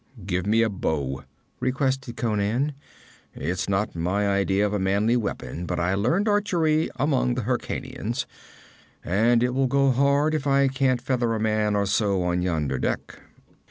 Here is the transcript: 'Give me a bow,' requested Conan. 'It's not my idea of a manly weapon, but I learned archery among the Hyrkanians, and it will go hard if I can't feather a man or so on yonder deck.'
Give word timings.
'Give 0.25 0.47
me 0.47 0.63
a 0.63 0.67
bow,' 0.69 1.25
requested 1.59 2.17
Conan. 2.17 2.73
'It's 3.35 3.69
not 3.69 3.95
my 3.95 4.27
idea 4.27 4.65
of 4.65 4.73
a 4.73 4.79
manly 4.79 5.15
weapon, 5.15 5.67
but 5.67 5.79
I 5.79 5.93
learned 5.93 6.27
archery 6.27 6.89
among 6.95 7.35
the 7.35 7.43
Hyrkanians, 7.43 8.25
and 9.05 9.43
it 9.43 9.53
will 9.53 9.67
go 9.67 9.91
hard 9.91 10.33
if 10.33 10.47
I 10.47 10.69
can't 10.69 11.03
feather 11.03 11.35
a 11.35 11.39
man 11.39 11.75
or 11.75 11.85
so 11.85 12.23
on 12.23 12.41
yonder 12.41 12.79
deck.' 12.79 13.19